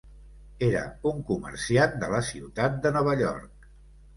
Era 0.67 0.79
un 1.09 1.21
comerciant 1.27 1.93
de 2.05 2.09
la 2.15 2.25
ciutat 2.31 2.81
de 2.87 2.93
Nova 2.99 3.15
York. 3.25 3.73